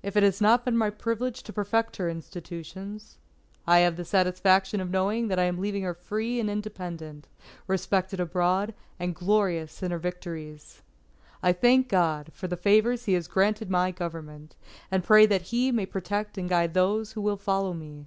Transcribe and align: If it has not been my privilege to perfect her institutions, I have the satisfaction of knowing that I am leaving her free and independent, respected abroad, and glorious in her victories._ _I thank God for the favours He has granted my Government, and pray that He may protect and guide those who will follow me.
If 0.00 0.16
it 0.16 0.22
has 0.22 0.40
not 0.40 0.64
been 0.64 0.76
my 0.76 0.90
privilege 0.90 1.42
to 1.42 1.52
perfect 1.52 1.96
her 1.96 2.08
institutions, 2.08 3.18
I 3.66 3.80
have 3.80 3.96
the 3.96 4.04
satisfaction 4.04 4.80
of 4.80 4.92
knowing 4.92 5.26
that 5.26 5.40
I 5.40 5.46
am 5.46 5.58
leaving 5.58 5.82
her 5.82 5.92
free 5.92 6.38
and 6.38 6.48
independent, 6.48 7.26
respected 7.66 8.20
abroad, 8.20 8.74
and 9.00 9.12
glorious 9.12 9.82
in 9.82 9.90
her 9.90 9.98
victories._ 9.98 10.82
_I 11.42 11.52
thank 11.58 11.88
God 11.88 12.30
for 12.32 12.46
the 12.46 12.56
favours 12.56 13.06
He 13.06 13.14
has 13.14 13.26
granted 13.26 13.68
my 13.68 13.90
Government, 13.90 14.54
and 14.88 15.02
pray 15.02 15.26
that 15.26 15.48
He 15.50 15.72
may 15.72 15.84
protect 15.86 16.38
and 16.38 16.48
guide 16.48 16.72
those 16.74 17.14
who 17.14 17.20
will 17.20 17.36
follow 17.36 17.74
me. 17.74 18.06